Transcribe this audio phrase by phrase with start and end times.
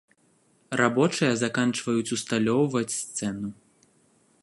[0.81, 3.49] Рабочыя заканчваюць ўсталёўваць сцэну.